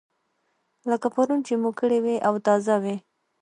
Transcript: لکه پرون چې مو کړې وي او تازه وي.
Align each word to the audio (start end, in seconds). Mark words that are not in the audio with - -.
لکه 0.89 1.07
پرون 1.15 1.39
چې 1.47 1.53
مو 1.61 1.71
کړې 1.79 1.99
وي 2.03 2.15
او 2.27 2.33
تازه 2.45 2.75
وي. 2.83 2.95